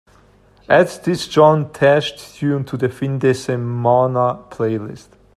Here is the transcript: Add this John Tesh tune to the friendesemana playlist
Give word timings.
Add 0.67 0.87
this 1.03 1.27
John 1.27 1.69
Tesh 1.69 2.33
tune 2.33 2.63
to 2.65 2.75
the 2.75 2.87
friendesemana 2.87 4.49
playlist 4.49 5.09